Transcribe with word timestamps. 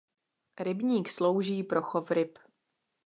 Rybník 0.59 1.09
slouží 1.09 1.63
pro 1.63 1.81
chov 1.81 2.11
ryb. 2.11 2.37